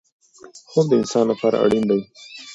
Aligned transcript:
خوب 0.69 0.85
د 0.89 0.93
انسان 1.01 1.25
لپاره 1.31 1.57
اړین 1.65 1.83
دی. 1.91 2.01